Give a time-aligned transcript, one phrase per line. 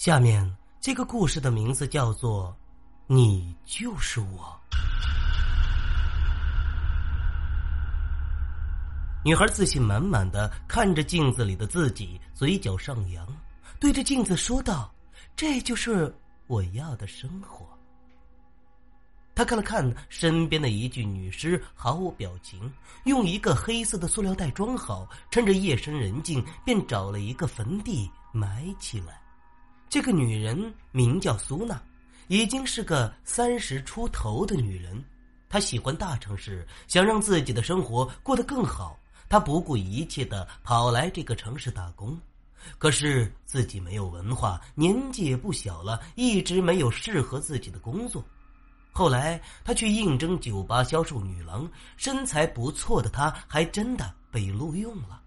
[0.00, 0.50] 下面
[0.80, 2.56] 这个故事的名字叫做
[3.06, 4.58] “你就是我”。
[9.22, 13.28] 女孩自信满满的看着镜子里的自己，嘴角上扬，
[13.78, 14.90] 对着镜子说道
[15.36, 16.10] ：“这就是
[16.46, 17.68] 我要的生活。”
[19.36, 22.72] 她看了看身边的一具女尸，毫无表情，
[23.04, 29.20] 用一个黑色的塑料袋装好，趁着夜深人静，便找了一个坟地埋起来。
[29.90, 31.82] 这个女人名叫苏娜，
[32.28, 35.04] 已经是个三十出头的女人。
[35.48, 38.96] 她喜欢大城市，想让自己的生活过得更好。
[39.28, 42.16] 她不顾一切的跑来这个城市打工，
[42.78, 48.24] 可是自己没有文化，年纪也不小了，一直没有适合自己的工作。
[48.92, 55.20] 后来，她去应征酒吧销售女郎，身材不错的她还真的被录用了。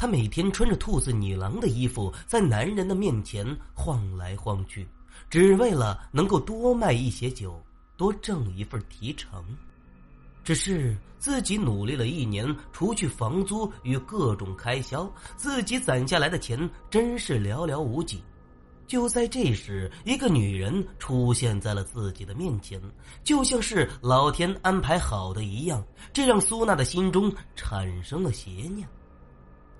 [0.00, 4.88] 她每天穿着兔子女郎的衣服，在男人的面前晃来晃去，
[5.28, 7.62] 只为了能够多卖一些酒，
[7.98, 9.44] 多挣一份提成。
[10.42, 15.06] 只是自己努力了一年，除去房租与各种开销，
[15.36, 18.22] 自己攒下来的钱真是寥寥无几。
[18.86, 22.80] 就在这时，一个女人出现在了自己的面前，
[23.22, 28.88] 就像是老天安排好的一样，这让苏娜的心中产生了邪念。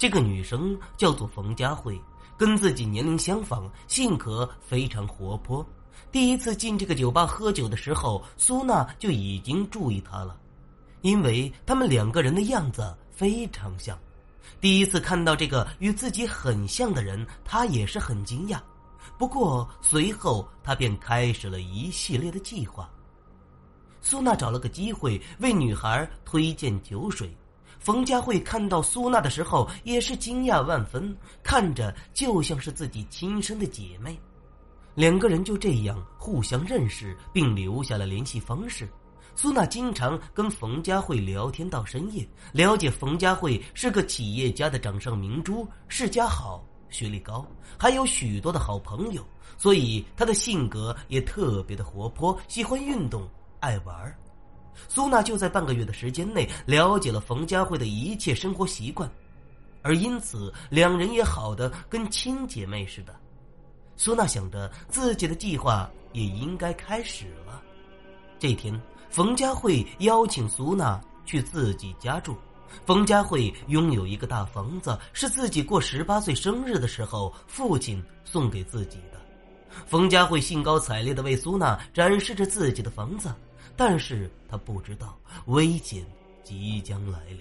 [0.00, 2.00] 这个女生叫做冯佳慧，
[2.38, 5.62] 跟自己年龄相仿，性格非常活泼。
[6.10, 10.34] 第一次进这个酒吧喝酒的时候，苏娜就已经注意她了，
[11.02, 13.94] 因为他们两个人的样子非常像。
[14.58, 18.58] 第一次看到这个与自己很像的人，她也是很惊讶。
[19.18, 22.88] 不过随后她便开始了一系列的计划。
[24.00, 27.30] 苏娜找了个机会为女孩推荐酒水。
[27.80, 34.20] 冯佳慧看到苏娜的时候，也是惊讶万分，看着就像是自己亲生的姐妹。
[34.94, 38.86] 两个人就这样互相认识，并留下了联系方式。
[39.34, 47.46] 苏娜经常跟冯佳慧聊天到深夜，了解冯佳慧是个企业家的掌上明珠，世家好，学历高，
[47.78, 49.24] 还有许多的好朋友，
[49.56, 53.26] 所以她的性格也特别的活泼，喜欢运动，
[53.60, 54.14] 爱玩
[54.88, 59.10] 苏娜就在半个月的时间内了解了冯佳慧的一切生活习惯，
[59.82, 63.14] 而因此两人也好的跟亲姐妹似的。
[63.96, 67.62] 苏娜想着自己的计划也应该开始了。
[68.38, 72.36] 这天，冯佳慧邀请苏娜去自己家住。
[72.86, 79.20] 冯佳慧拥有一个大房子，是自己过十八岁生日的时候父亲送给自己的。
[79.86, 83.34] 冯佳慧兴高采烈的为苏娜展示着自己的房子。
[83.82, 86.04] 但是他不知道危险
[86.44, 87.40] 即将来临。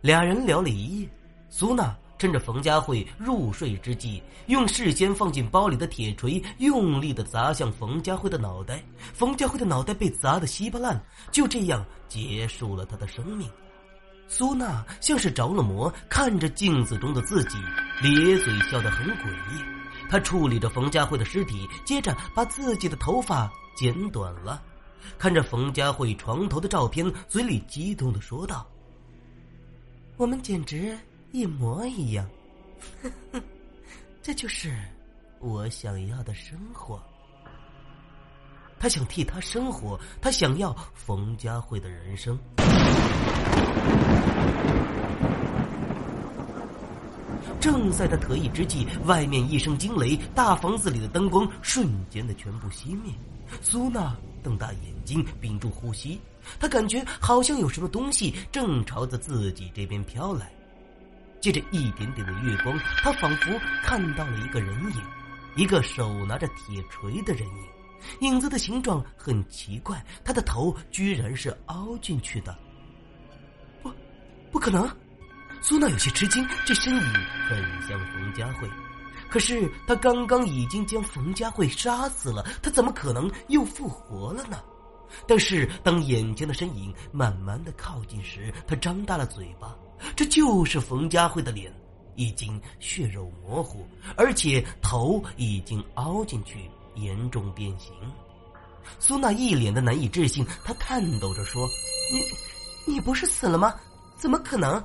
[0.00, 1.08] 俩人聊了一夜，
[1.50, 8.82] 苏娜趁着冯佳慧入睡之际，用事先放进包里的铁锤用力的砸向冯佳慧的脑袋。
[9.12, 10.98] 冯佳慧的脑袋被砸得稀巴烂，
[11.30, 13.46] 就这样结束了他的生命。
[14.28, 17.58] 苏娜像是着了魔，看着镜子中的自己，
[18.00, 19.62] 咧嘴笑得很诡异。
[20.08, 24.62] 她处理着冯佳慧的尸体，接着把自己的头发剪短了。
[25.18, 28.66] 看着冯佳慧床头的照片，嘴里激动的说道
[30.16, 30.98] ：“我们简直
[31.32, 32.28] 一模一样，
[34.22, 34.76] 这就是
[35.40, 37.02] 我想要的生活。”
[38.80, 42.38] 他想替她生活，他想要冯佳慧的人生。
[47.60, 53.12] 正在他得意之际，外面一声惊雷，大房子里的灯光瞬间的全部熄灭。
[53.60, 54.16] 苏娜。
[54.42, 56.20] 瞪大眼睛，屏住呼吸，
[56.58, 60.50] 他感觉好像有什么东西正朝着自己这边飘来。
[61.40, 65.02] 借着一点点的月光，他仿佛看到了一个人影，
[65.54, 67.64] 一个手拿着铁锤的人影。
[68.20, 72.56] 影子的形状很奇怪，他的头居然是凹进去的。
[73.82, 73.92] 不，
[74.50, 74.88] 不可能！
[75.60, 77.02] 苏娜有些吃惊，这身影
[77.48, 78.68] 很像冯佳慧。
[79.28, 84.58] 可是他刚刚已经将冯佳慧杀死了，他怎么可能又复活了呢？
[85.26, 89.76] 但是当眼前的身影慢慢的靠近时，他张大了嘴巴，
[90.14, 91.72] 这就是冯佳慧的脸，
[92.14, 93.86] 已经血肉模糊，
[94.16, 97.92] 而且头已经凹进去，严重变形。
[98.98, 101.66] 苏娜一脸的难以置信，她颤抖着说
[102.86, 103.74] ：“你，你不是死了吗？
[104.16, 104.82] 怎么可能？”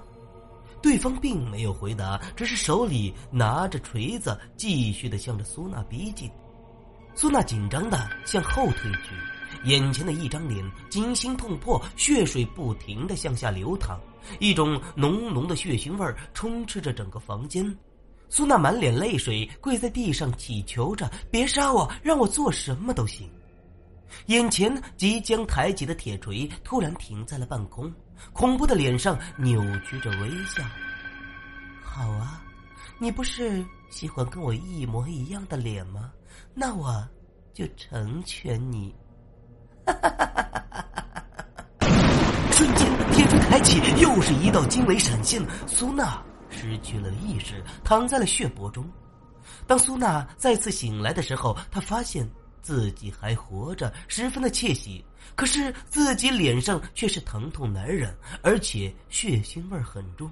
[0.83, 6.29] 对方并没有回答，只是手里拿着锤子，继续的向着苏娜逼近。
[7.15, 9.15] 苏娜紧张的向后退去，
[9.63, 13.97] 眼前的一张脸惊心痛魄，血水不停的向下流淌，
[14.39, 17.65] 一种浓浓的血腥味充斥着整个房间。
[18.27, 23.29] 苏娜满脸泪水，跪在地上祈求着：“别杀我，让我做什么都行。”
[24.27, 27.93] 眼前即将抬起的铁锤突然停在了半空，
[28.31, 30.63] 恐怖的脸上扭曲着微笑。
[31.83, 32.43] 好啊，
[32.99, 36.11] 你不是喜欢跟我一模一样的脸吗？
[36.53, 37.07] 那我
[37.53, 38.95] 就成全你。
[42.51, 46.23] 瞬间，铁锤抬起，又是一道惊雷闪现，苏娜。
[46.49, 48.87] 失去了意识，躺在了血泊中。
[49.67, 52.29] 当苏娜再次醒来的时候，她发现
[52.63, 55.05] 自己还活着，十分的窃喜。
[55.35, 60.31] 可是自己脸上却是疼痛难忍，而且血腥味很重。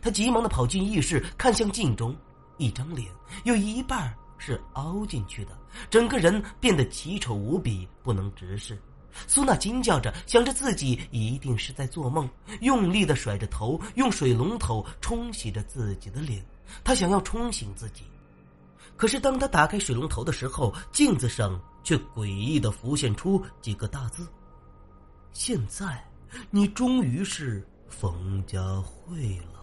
[0.00, 2.16] 他急忙的跑进浴室，看向镜中，
[2.56, 3.08] 一张脸
[3.44, 5.50] 有一半是凹进去的，
[5.90, 8.78] 整个人变得奇丑无比，不能直视。
[9.28, 12.28] 苏娜惊叫着，想着自己一定是在做梦，
[12.60, 16.44] 用力的甩着头，用水龙头冲洗着自己的脸。
[16.82, 18.02] 她想要冲醒自己，
[18.96, 24.26] 可是当他打开水龙头的时候，镜子上却诡异的浮现出几个大字
[25.32, 26.04] ：“现在，
[26.50, 29.60] 你终于是冯家慧了。”